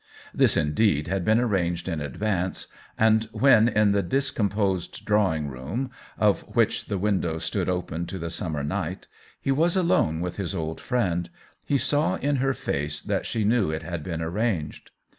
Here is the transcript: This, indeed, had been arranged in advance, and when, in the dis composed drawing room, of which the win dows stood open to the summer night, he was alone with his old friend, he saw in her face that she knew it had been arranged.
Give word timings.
This, 0.33 0.57
indeed, 0.57 1.07
had 1.09 1.23
been 1.23 1.39
arranged 1.39 1.87
in 1.87 2.01
advance, 2.01 2.65
and 2.97 3.25
when, 3.33 3.67
in 3.67 3.91
the 3.91 4.01
dis 4.01 4.31
composed 4.31 5.05
drawing 5.05 5.47
room, 5.47 5.91
of 6.17 6.39
which 6.55 6.85
the 6.87 6.97
win 6.97 7.21
dows 7.21 7.43
stood 7.43 7.69
open 7.69 8.07
to 8.07 8.17
the 8.17 8.31
summer 8.31 8.63
night, 8.63 9.07
he 9.39 9.51
was 9.51 9.75
alone 9.75 10.19
with 10.19 10.37
his 10.37 10.55
old 10.55 10.79
friend, 10.81 11.29
he 11.63 11.77
saw 11.77 12.15
in 12.15 12.37
her 12.37 12.55
face 12.55 12.99
that 12.99 13.27
she 13.27 13.43
knew 13.43 13.69
it 13.69 13.83
had 13.83 14.01
been 14.03 14.23
arranged. 14.23 14.89